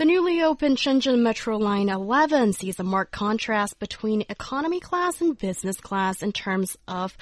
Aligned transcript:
The 0.00 0.06
newly 0.06 0.42
opened 0.42 0.78
Shenzhen 0.78 1.18
Metro 1.18 1.58
Line 1.58 1.90
11 1.90 2.54
sees 2.54 2.80
a 2.80 2.82
marked 2.82 3.12
contrast 3.12 3.78
between 3.78 4.24
economy 4.30 4.80
class 4.80 5.20
and 5.20 5.36
business 5.36 5.78
class 5.78 6.22
in 6.22 6.32
terms 6.32 6.78
of 6.88 7.14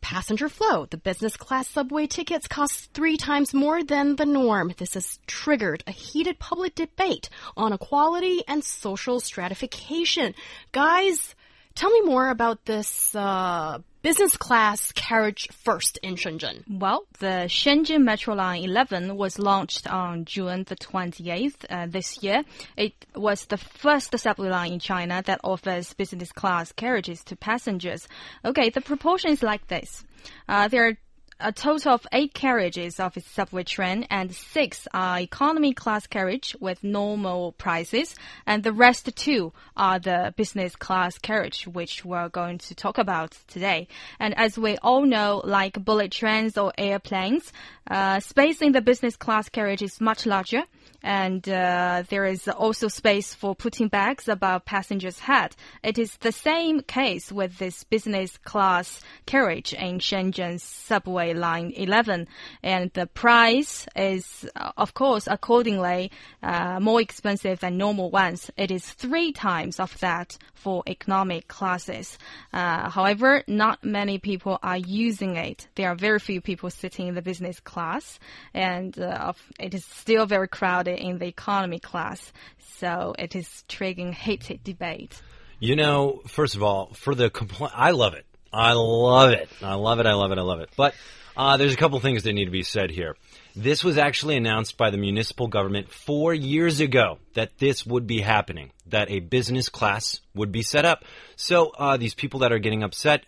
passenger 0.00 0.48
flow. 0.48 0.86
The 0.86 0.96
business 0.96 1.36
class 1.36 1.68
subway 1.68 2.08
tickets 2.08 2.48
cost 2.48 2.92
three 2.92 3.16
times 3.16 3.54
more 3.54 3.84
than 3.84 4.16
the 4.16 4.26
norm. 4.26 4.74
This 4.76 4.94
has 4.94 5.20
triggered 5.28 5.84
a 5.86 5.92
heated 5.92 6.40
public 6.40 6.74
debate 6.74 7.30
on 7.56 7.72
equality 7.72 8.42
and 8.48 8.64
social 8.64 9.20
stratification. 9.20 10.34
Guys, 10.72 11.36
tell 11.76 11.90
me 11.90 12.00
more 12.00 12.28
about 12.28 12.64
this 12.64 13.14
uh, 13.14 13.78
business 14.06 14.36
class 14.36 14.92
carriage 14.92 15.48
first 15.50 15.98
in 16.00 16.14
Shenzhen? 16.14 16.62
Well, 16.70 17.08
the 17.18 17.48
Shenzhen 17.48 18.04
Metro 18.04 18.36
Line 18.36 18.62
11 18.62 19.16
was 19.16 19.36
launched 19.36 19.92
on 19.92 20.24
June 20.24 20.62
the 20.62 20.76
28th 20.76 21.64
uh, 21.68 21.86
this 21.88 22.22
year. 22.22 22.44
It 22.76 22.94
was 23.16 23.46
the 23.46 23.56
first 23.56 24.16
subway 24.16 24.48
line 24.48 24.74
in 24.74 24.78
China 24.78 25.24
that 25.26 25.40
offers 25.42 25.92
business 25.94 26.30
class 26.30 26.70
carriages 26.70 27.24
to 27.24 27.34
passengers. 27.34 28.06
Okay, 28.44 28.70
the 28.70 28.80
proportion 28.80 29.32
is 29.32 29.42
like 29.42 29.66
this. 29.66 30.04
Uh, 30.48 30.68
there 30.68 30.86
are 30.86 30.96
a 31.38 31.52
total 31.52 31.92
of 31.92 32.06
eight 32.12 32.32
carriages 32.32 32.98
of 32.98 33.16
its 33.16 33.30
subway 33.30 33.62
train 33.62 34.06
and 34.08 34.34
six 34.34 34.88
are 34.94 35.20
economy 35.20 35.74
class 35.74 36.06
carriage 36.06 36.56
with 36.60 36.82
normal 36.82 37.52
prices 37.52 38.14
and 38.46 38.62
the 38.62 38.72
rest 38.72 39.14
two 39.16 39.52
are 39.76 39.98
the 39.98 40.32
business 40.36 40.74
class 40.76 41.18
carriage 41.18 41.66
which 41.66 42.04
we're 42.04 42.30
going 42.30 42.56
to 42.56 42.74
talk 42.74 42.96
about 42.96 43.36
today. 43.48 43.86
And 44.18 44.36
as 44.38 44.58
we 44.58 44.78
all 44.78 45.04
know, 45.04 45.42
like 45.44 45.84
bullet 45.84 46.10
trains 46.10 46.56
or 46.56 46.72
airplanes, 46.78 47.52
uh, 47.90 48.20
space 48.20 48.62
in 48.62 48.72
the 48.72 48.80
business 48.80 49.16
class 49.16 49.48
carriage 49.50 49.82
is 49.82 50.00
much 50.00 50.24
larger 50.24 50.62
and 51.02 51.48
uh, 51.48 52.02
there 52.08 52.24
is 52.24 52.48
also 52.48 52.88
space 52.88 53.34
for 53.34 53.54
putting 53.54 53.88
bags 53.88 54.28
above 54.28 54.64
passengers' 54.64 55.20
head. 55.20 55.54
It 55.82 55.98
is 55.98 56.16
the 56.16 56.32
same 56.32 56.80
case 56.80 57.30
with 57.30 57.58
this 57.58 57.84
business 57.84 58.36
class 58.38 59.00
carriage 59.24 59.72
in 59.72 59.98
Shenzhen's 59.98 60.62
subway 60.62 61.32
line 61.34 61.72
11, 61.76 62.26
and 62.62 62.90
the 62.92 63.06
price 63.06 63.86
is, 63.94 64.48
uh, 64.56 64.72
of 64.76 64.94
course, 64.94 65.28
accordingly 65.30 66.10
uh, 66.42 66.80
more 66.80 67.00
expensive 67.00 67.60
than 67.60 67.76
normal 67.76 68.10
ones. 68.10 68.50
It 68.56 68.70
is 68.70 68.84
three 68.84 69.32
times 69.32 69.78
of 69.78 69.98
that 70.00 70.36
for 70.54 70.82
economic 70.88 71.46
classes. 71.46 72.18
Uh, 72.52 72.90
however, 72.90 73.44
not 73.46 73.84
many 73.84 74.18
people 74.18 74.58
are 74.62 74.78
using 74.78 75.36
it. 75.36 75.68
There 75.76 75.88
are 75.88 75.94
very 75.94 76.18
few 76.18 76.40
people 76.40 76.70
sitting 76.70 77.06
in 77.06 77.14
the 77.14 77.22
business 77.22 77.60
class, 77.60 78.18
and 78.52 78.98
uh, 78.98 79.34
it 79.60 79.74
is 79.74 79.84
still 79.84 80.26
very 80.26 80.48
crowded 80.48 80.75
in 80.84 81.18
the 81.18 81.26
economy 81.26 81.78
class. 81.78 82.32
So 82.78 83.14
it 83.18 83.34
is 83.34 83.64
triggering 83.68 84.14
heated 84.14 84.62
debate. 84.64 85.20
You 85.58 85.76
know, 85.76 86.22
first 86.26 86.54
of 86.54 86.62
all, 86.62 86.92
for 86.94 87.14
the 87.14 87.30
complaint, 87.30 87.72
I 87.74 87.92
love 87.92 88.14
it. 88.14 88.26
I 88.52 88.72
love 88.72 89.30
it. 89.30 89.48
I 89.62 89.74
love 89.74 90.00
it. 90.00 90.06
I 90.06 90.12
love 90.14 90.32
it. 90.32 90.38
I 90.38 90.42
love 90.42 90.60
it. 90.60 90.70
But 90.76 90.94
uh, 91.36 91.56
there's 91.56 91.74
a 91.74 91.76
couple 91.76 91.98
things 92.00 92.22
that 92.22 92.32
need 92.32 92.46
to 92.46 92.50
be 92.50 92.62
said 92.62 92.90
here. 92.90 93.16
This 93.54 93.82
was 93.82 93.98
actually 93.98 94.36
announced 94.36 94.76
by 94.76 94.90
the 94.90 94.98
municipal 94.98 95.48
government 95.48 95.90
four 95.90 96.34
years 96.34 96.80
ago 96.80 97.18
that 97.34 97.58
this 97.58 97.86
would 97.86 98.06
be 98.06 98.20
happening, 98.20 98.72
that 98.86 99.10
a 99.10 99.20
business 99.20 99.68
class 99.68 100.20
would 100.34 100.52
be 100.52 100.62
set 100.62 100.84
up. 100.84 101.04
So 101.36 101.70
uh, 101.78 101.96
these 101.96 102.14
people 102.14 102.40
that 102.40 102.52
are 102.52 102.58
getting 102.58 102.82
upset, 102.82 103.24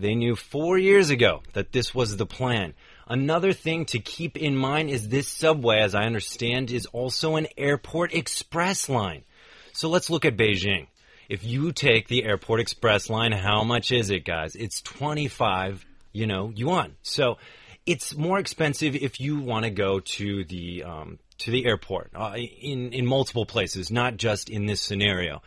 they 0.00 0.14
knew 0.14 0.36
four 0.36 0.78
years 0.78 1.10
ago 1.10 1.42
that 1.52 1.72
this 1.72 1.94
was 1.94 2.16
the 2.16 2.26
plan. 2.26 2.74
Another 3.06 3.52
thing 3.52 3.86
to 3.86 3.98
keep 3.98 4.36
in 4.36 4.56
mind 4.56 4.90
is 4.90 5.08
this 5.08 5.28
subway, 5.28 5.80
as 5.80 5.94
I 5.94 6.04
understand, 6.04 6.70
is 6.70 6.86
also 6.86 7.36
an 7.36 7.48
airport 7.56 8.14
express 8.14 8.88
line. 8.88 9.24
So 9.72 9.88
let's 9.88 10.10
look 10.10 10.24
at 10.24 10.36
Beijing. 10.36 10.86
If 11.28 11.44
you 11.44 11.72
take 11.72 12.08
the 12.08 12.24
airport 12.24 12.60
express 12.60 13.08
line, 13.08 13.32
how 13.32 13.62
much 13.62 13.92
is 13.92 14.10
it, 14.10 14.24
guys? 14.24 14.56
It's 14.56 14.80
25, 14.82 15.84
you 16.12 16.26
know, 16.26 16.52
yuan. 16.54 16.96
So 17.02 17.38
it's 17.86 18.16
more 18.16 18.38
expensive 18.38 18.94
if 18.94 19.20
you 19.20 19.40
want 19.40 19.64
to 19.64 19.70
go 19.70 20.00
to 20.00 20.44
the 20.44 20.84
um, 20.84 21.18
to 21.38 21.50
the 21.50 21.66
airport 21.66 22.10
uh, 22.14 22.34
in 22.36 22.92
in 22.92 23.06
multiple 23.06 23.46
places, 23.46 23.90
not 23.90 24.16
just 24.16 24.50
in 24.50 24.66
this 24.66 24.80
scenario. 24.80 25.42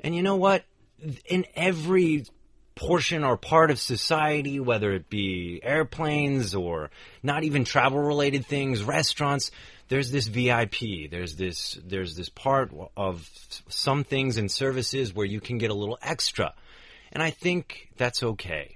And 0.00 0.14
you 0.14 0.22
know 0.22 0.36
what? 0.36 0.64
In 1.26 1.44
every 1.54 2.24
portion 2.76 3.24
or 3.24 3.36
part 3.36 3.72
of 3.72 3.80
society, 3.80 4.60
whether 4.60 4.92
it 4.92 5.10
be 5.10 5.58
airplanes 5.62 6.54
or 6.54 6.90
not 7.22 7.42
even 7.42 7.64
travel 7.64 7.98
related 7.98 8.46
things, 8.46 8.84
restaurants, 8.84 9.50
there's 9.88 10.10
this 10.10 10.26
VIP. 10.26 11.10
There's 11.10 11.34
this 11.36 11.78
there's 11.84 12.14
this 12.14 12.28
part 12.28 12.72
of 12.96 13.28
some 13.68 14.04
things 14.04 14.36
and 14.36 14.50
services 14.50 15.14
where 15.14 15.26
you 15.26 15.40
can 15.40 15.58
get 15.58 15.70
a 15.70 15.74
little 15.74 15.98
extra. 16.02 16.54
And 17.12 17.22
I 17.22 17.30
think 17.30 17.88
that's 17.96 18.22
okay. 18.22 18.75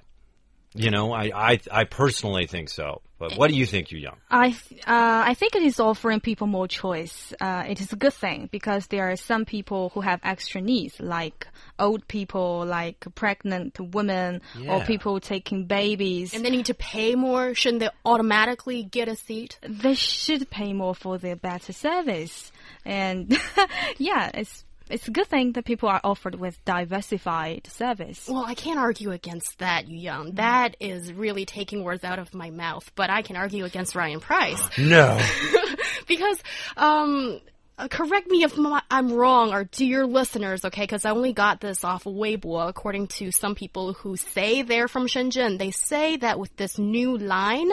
You 0.74 0.90
know, 0.90 1.12
I, 1.12 1.30
I, 1.34 1.60
I 1.70 1.84
personally 1.84 2.46
think 2.46 2.68
so. 2.68 3.02
But 3.18 3.36
what 3.36 3.50
do 3.50 3.56
you 3.56 3.66
think, 3.66 3.90
Yu 3.90 3.98
Young? 3.98 4.16
I, 4.30 4.50
uh, 4.86 5.24
I 5.26 5.34
think 5.34 5.54
it 5.54 5.62
is 5.62 5.78
offering 5.78 6.20
people 6.20 6.46
more 6.46 6.66
choice. 6.66 7.34
Uh, 7.38 7.64
it 7.68 7.78
is 7.80 7.92
a 7.92 7.96
good 7.96 8.14
thing 8.14 8.48
because 8.50 8.86
there 8.86 9.10
are 9.10 9.16
some 9.16 9.44
people 9.44 9.90
who 9.90 10.00
have 10.00 10.20
extra 10.22 10.60
needs, 10.62 10.98
like 11.00 11.46
old 11.78 12.08
people, 12.08 12.64
like 12.64 13.04
pregnant 13.16 13.78
women, 13.78 14.40
Yeah. 14.56 14.76
or 14.76 14.84
people 14.86 15.20
taking 15.20 15.66
babies. 15.66 16.32
And 16.32 16.42
they 16.44 16.50
need 16.50 16.66
to 16.66 16.74
pay 16.74 17.14
more? 17.14 17.52
Shouldn't 17.54 17.80
they 17.80 17.90
automatically 18.06 18.82
get 18.84 19.08
a 19.08 19.16
seat? 19.16 19.58
they 19.62 19.94
should 19.94 20.48
pay 20.48 20.72
more 20.72 20.94
for 20.94 21.18
their 21.18 21.36
better 21.36 21.72
service. 21.74 22.52
And 22.86 23.36
yeah, 23.98 24.30
it's 24.32 24.64
it's 24.90 25.08
a 25.08 25.10
good 25.10 25.26
thing 25.26 25.52
that 25.52 25.64
people 25.64 25.88
are 25.88 26.00
offered 26.02 26.34
with 26.34 26.62
diversified 26.64 27.66
service. 27.68 28.28
Well, 28.28 28.44
I 28.44 28.54
can't 28.54 28.78
argue 28.78 29.12
against 29.12 29.58
that, 29.58 29.88
Yu 29.88 29.98
Yang. 29.98 30.32
That 30.34 30.76
is 30.80 31.12
really 31.12 31.46
taking 31.46 31.84
words 31.84 32.04
out 32.04 32.18
of 32.18 32.34
my 32.34 32.50
mouth. 32.50 32.90
But 32.94 33.10
I 33.10 33.22
can 33.22 33.36
argue 33.36 33.64
against 33.64 33.94
Ryan 33.94 34.20
Price 34.20 34.60
No. 34.78 35.20
because, 36.06 36.38
um, 36.76 37.40
uh, 37.78 37.88
correct 37.88 38.28
me 38.28 38.42
if 38.42 38.54
I'm 38.90 39.12
wrong, 39.12 39.54
or 39.54 39.64
dear 39.64 40.06
listeners, 40.06 40.64
okay? 40.66 40.82
Because 40.82 41.04
I 41.04 41.10
only 41.10 41.32
got 41.32 41.60
this 41.60 41.82
off 41.82 42.04
Weibo, 42.04 42.68
according 42.68 43.06
to 43.08 43.32
some 43.32 43.54
people 43.54 43.94
who 43.94 44.16
say 44.16 44.62
they're 44.62 44.88
from 44.88 45.06
Shenzhen. 45.06 45.58
They 45.58 45.70
say 45.70 46.16
that 46.18 46.38
with 46.38 46.54
this 46.56 46.78
new 46.78 47.16
line, 47.16 47.70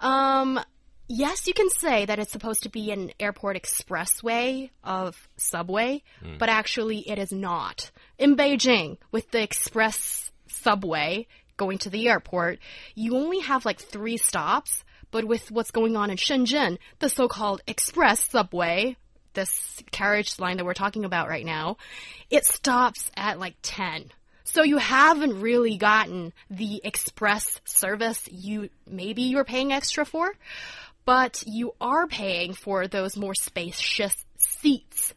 um, 0.00 0.58
yes, 1.08 1.46
you 1.46 1.54
can 1.54 1.70
say 1.70 2.04
that 2.06 2.18
it's 2.18 2.32
supposed 2.32 2.62
to 2.64 2.68
be 2.68 2.90
an 2.90 3.12
airport 3.18 3.56
expressway 3.56 4.70
of 4.84 5.28
subway, 5.36 6.02
hmm. 6.22 6.38
but 6.38 6.48
actually 6.48 7.08
it 7.08 7.18
is 7.18 7.32
not. 7.32 7.90
In 8.18 8.36
Beijing, 8.36 8.98
with 9.12 9.30
the 9.30 9.42
express 9.42 10.30
subway 10.48 11.26
going 11.56 11.78
to 11.78 11.90
the 11.90 12.08
airport, 12.08 12.58
you 12.94 13.16
only 13.16 13.40
have 13.40 13.64
like 13.64 13.80
three 13.80 14.16
stops. 14.16 14.84
But 15.12 15.24
with 15.24 15.50
what's 15.50 15.70
going 15.70 15.96
on 15.96 16.10
in 16.10 16.16
Shenzhen, 16.16 16.78
the 16.98 17.08
so-called 17.08 17.62
express 17.66 18.28
subway, 18.28 18.96
this 19.34 19.82
carriage 19.92 20.38
line 20.40 20.56
that 20.56 20.64
we're 20.66 20.74
talking 20.74 21.04
about 21.04 21.28
right 21.28 21.46
now, 21.46 21.76
it 22.28 22.44
stops 22.44 23.10
at 23.16 23.38
like 23.38 23.54
10. 23.62 24.10
So 24.44 24.62
you 24.62 24.78
haven't 24.78 25.40
really 25.40 25.76
gotten 25.76 26.32
the 26.50 26.80
express 26.84 27.60
service 27.64 28.26
you 28.30 28.70
maybe 28.86 29.22
you're 29.22 29.44
paying 29.44 29.72
extra 29.72 30.04
for, 30.04 30.32
but 31.06 31.42
you 31.46 31.72
are 31.80 32.06
paying 32.06 32.52
for 32.52 32.86
those 32.86 33.16
more 33.16 33.34
spacious 33.34 34.14
seats. 34.36 35.14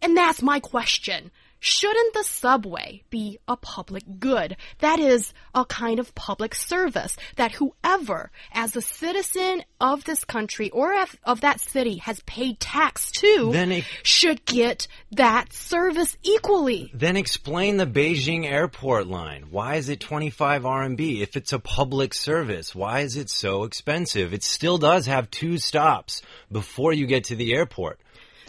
And 0.00 0.16
that's 0.16 0.40
my 0.40 0.60
question. 0.60 1.30
Shouldn't 1.64 2.12
the 2.12 2.24
subway 2.24 3.04
be 3.08 3.38
a 3.46 3.56
public 3.56 4.02
good? 4.18 4.56
That 4.80 4.98
is 4.98 5.32
a 5.54 5.64
kind 5.64 6.00
of 6.00 6.12
public 6.16 6.56
service 6.56 7.16
that 7.36 7.52
whoever, 7.52 8.32
as 8.52 8.74
a 8.74 8.82
citizen 8.82 9.62
of 9.80 10.02
this 10.02 10.24
country 10.24 10.70
or 10.70 11.00
of, 11.00 11.14
of 11.22 11.42
that 11.42 11.60
city, 11.60 11.98
has 11.98 12.18
paid 12.26 12.58
tax 12.58 13.12
to, 13.12 13.50
Then 13.52 13.70
it- 13.70 13.84
should 14.02 14.44
get 14.44 14.88
that 15.12 15.52
service 15.52 16.16
equally. 16.24 16.90
Then 16.92 17.16
explain 17.16 17.76
the 17.76 17.86
Beijing 17.86 18.44
airport 18.44 19.06
line. 19.06 19.44
Why 19.52 19.76
is 19.76 19.88
it 19.88 20.00
25 20.00 20.64
RMB? 20.64 21.22
If 21.22 21.36
it's 21.36 21.52
a 21.52 21.60
public 21.60 22.12
service, 22.12 22.74
why 22.74 23.02
is 23.02 23.16
it 23.16 23.30
so 23.30 23.62
expensive? 23.62 24.34
It 24.34 24.42
still 24.42 24.78
does 24.78 25.06
have 25.06 25.30
two 25.30 25.58
stops 25.58 26.22
before 26.50 26.92
you 26.92 27.06
get 27.06 27.22
to 27.26 27.36
the 27.36 27.54
airport. 27.54 28.00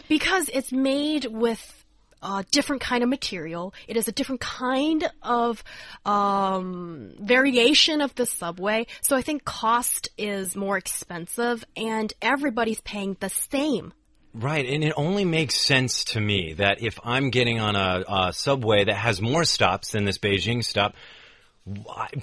Because 0.08 0.50
it's 0.52 0.72
made 0.72 1.26
with 1.26 1.83
a 2.24 2.44
different 2.50 2.82
kind 2.82 3.04
of 3.04 3.10
material. 3.10 3.74
It 3.86 3.96
is 3.96 4.08
a 4.08 4.12
different 4.12 4.40
kind 4.40 5.08
of 5.22 5.62
um, 6.06 7.12
variation 7.20 8.00
of 8.00 8.14
the 8.14 8.26
subway. 8.26 8.86
So 9.02 9.14
I 9.14 9.22
think 9.22 9.44
cost 9.44 10.08
is 10.16 10.56
more 10.56 10.78
expensive, 10.78 11.64
and 11.76 12.12
everybody's 12.22 12.80
paying 12.80 13.16
the 13.20 13.28
same. 13.28 13.92
Right, 14.32 14.66
and 14.66 14.82
it 14.82 14.94
only 14.96 15.24
makes 15.24 15.54
sense 15.54 16.02
to 16.06 16.20
me 16.20 16.54
that 16.54 16.82
if 16.82 16.98
I'm 17.04 17.30
getting 17.30 17.60
on 17.60 17.76
a, 17.76 18.04
a 18.08 18.32
subway 18.32 18.84
that 18.84 18.96
has 18.96 19.22
more 19.22 19.44
stops 19.44 19.92
than 19.92 20.04
this 20.04 20.18
Beijing 20.18 20.64
stop, 20.64 20.94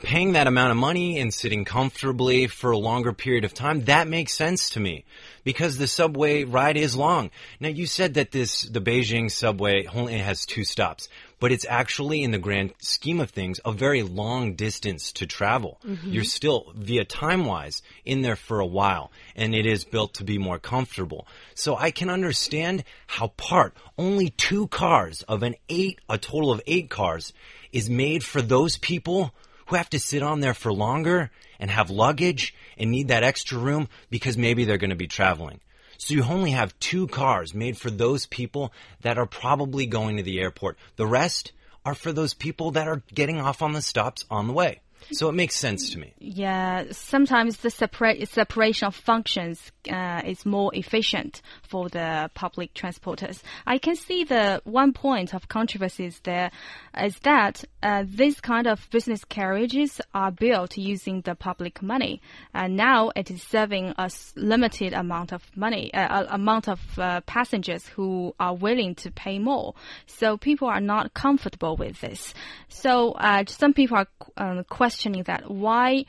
paying 0.04 0.34
that 0.34 0.46
amount 0.46 0.72
of 0.72 0.78
money 0.78 1.20
and 1.20 1.34
sitting 1.34 1.66
comfortably 1.66 2.46
for 2.46 2.72
a 2.72 2.78
longer 2.78 3.12
period 3.12 3.44
of 3.44 3.54
time, 3.54 3.86
that 3.86 4.08
makes 4.08 4.34
sense 4.34 4.70
to 4.72 4.80
me 4.80 5.04
because 5.44 5.78
the 5.78 5.88
subway 5.88 6.44
ride 6.44 6.78
is 6.78 6.96
long. 6.96 7.32
Now 7.60 7.70
you 7.70 7.88
said 7.88 8.14
that 8.16 8.32
this, 8.32 8.62
the 8.62 8.82
Beijing 8.82 9.32
subway 9.32 9.88
only 9.88 10.20
has 10.20 10.46
two 10.46 10.64
stops, 10.64 11.10
but 11.42 11.52
it's 11.52 11.66
actually 11.68 12.22
in 12.22 12.30
the 12.30 12.38
grand 12.38 12.72
scheme 12.78 13.20
of 13.20 13.32
things 13.32 13.60
a 13.66 13.72
very 13.72 14.04
long 14.04 14.54
distance 14.54 15.12
to 15.12 15.26
travel. 15.26 15.80
Mm-hmm. 15.84 16.12
You're 16.12 16.24
still 16.24 16.72
via 16.76 17.04
time 17.04 17.46
wise 17.46 17.82
in 18.06 18.22
there 18.22 18.36
for 18.36 18.60
a 18.60 18.66
while 18.66 19.12
and 19.36 19.56
it 19.56 19.66
is 19.66 19.84
built 19.84 20.14
to 20.14 20.24
be 20.24 20.38
more 20.38 20.60
comfortable. 20.60 21.28
So 21.56 21.76
I 21.76 21.90
can 21.90 22.12
understand 22.12 22.84
how 23.08 23.30
part 23.30 23.76
only 23.98 24.30
two 24.30 24.68
cars 24.68 25.24
of 25.24 25.42
an 25.42 25.56
eight, 25.68 26.00
a 26.08 26.20
total 26.20 26.52
of 26.52 26.62
eight 26.68 26.92
cars 26.92 27.34
is 27.72 27.90
made 27.90 28.24
for 28.24 28.44
those 28.44 28.78
people 28.78 29.34
who 29.66 29.76
have 29.76 29.90
to 29.90 30.00
sit 30.00 30.22
on 30.22 30.42
there 30.42 30.54
for 30.54 30.72
longer 30.72 31.32
and 31.60 31.72
have 31.72 31.90
luggage 31.90 32.54
and 32.78 32.92
need 32.92 33.08
that 33.08 33.24
extra 33.24 33.58
room 33.58 33.90
because 34.12 34.38
maybe 34.38 34.64
they're 34.64 34.78
going 34.78 34.92
to 34.92 34.96
be 34.96 35.08
traveling. 35.08 35.60
So 36.04 36.16
you 36.16 36.24
only 36.24 36.50
have 36.50 36.80
two 36.80 37.06
cars 37.06 37.54
made 37.54 37.78
for 37.78 37.92
those 37.92 38.26
people 38.26 38.74
that 39.02 39.20
are 39.20 39.28
probably 39.28 39.86
going 39.86 40.18
to 40.18 40.24
the 40.24 40.40
airport. 40.40 40.80
The 40.96 41.06
rest 41.06 41.52
are 41.86 41.94
for 41.94 42.12
those 42.12 42.34
people 42.34 42.72
that 42.72 42.88
are 42.88 43.04
getting 43.14 43.40
off 43.40 43.62
on 43.62 43.74
the 43.74 43.84
stops 43.84 44.26
on 44.28 44.48
the 44.48 44.54
way. 44.54 44.82
So 45.12 45.30
it 45.30 45.34
makes 45.34 45.56
sense 45.56 45.90
to 45.92 46.00
me. 46.00 46.14
Yeah, 46.20 46.86
sometimes 46.92 47.58
the 47.58 47.70
separa 47.70 48.28
separation 48.28 48.88
of 48.88 48.96
functions 48.96 49.72
uh, 49.92 50.22
is 50.26 50.46
more 50.46 50.74
efficient 50.76 51.42
for 51.68 51.90
the 51.90 52.30
public 52.34 52.74
transporters. 52.74 53.42
I 53.66 53.78
can 53.78 53.96
see 53.96 54.24
the 54.24 54.62
one 54.64 54.94
point 54.94 55.34
of 55.34 55.48
controversies 55.48 56.20
there 56.24 56.52
is 56.98 57.18
that 57.20 57.64
uh, 57.82 58.04
these 58.08 58.40
kind 58.40 58.68
of 58.68 58.88
business 58.92 59.24
carriages 59.26 60.00
are 60.14 60.32
built 60.32 60.78
using 60.78 61.22
the 61.22 61.36
public 61.36 61.82
money, 61.82 62.22
and 62.54 62.78
now 62.78 63.12
it 63.16 63.32
is 63.32 63.42
serving 63.42 63.94
a 63.98 64.10
limited 64.36 64.94
amount 64.94 65.34
of 65.34 65.44
money, 65.56 65.94
uh, 65.94 66.26
amount 66.30 66.70
of 66.70 66.80
uh, 67.00 67.22
passengers 67.22 67.88
who 67.88 68.36
are 68.40 68.56
willing 68.56 68.96
to 68.96 69.12
pay 69.12 69.40
more. 69.40 69.74
So 70.06 70.38
people 70.38 70.68
are 70.68 70.82
not 70.82 71.14
comfortable 71.14 71.76
with 71.76 72.00
this. 72.02 72.34
So 72.70 73.14
uh, 73.14 73.46
some 73.48 73.74
people 73.74 73.98
are 73.98 74.08
um, 74.38 74.64
questioning 74.70 74.91
questioning 74.92 75.24
that 75.24 75.50
why 75.50 76.04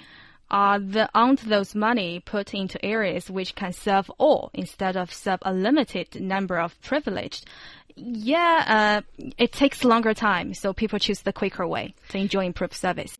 are 0.51 0.81
the 0.81 1.09
aren't 1.15 1.41
those 1.49 1.73
money 1.75 2.21
put 2.21 2.53
into 2.53 2.85
areas 2.85 3.31
which 3.31 3.55
can 3.55 3.73
serve 3.73 4.11
all 4.19 4.51
instead 4.55 4.97
of 4.97 5.13
serve 5.13 5.39
a 5.43 5.53
limited 5.53 6.21
number 6.21 6.59
of 6.59 6.79
privileged? 6.83 7.47
Yeah, 7.95 8.65
uh, 8.67 9.25
it 9.39 9.53
takes 9.53 9.85
longer 9.85 10.15
time, 10.15 10.53
so 10.55 10.73
people 10.73 10.99
choose 10.99 11.21
the 11.23 11.33
quicker 11.33 11.67
way 11.67 11.95
to 12.09 12.19
enjoy 12.19 12.45
improved 12.45 12.75
service. 12.75 13.17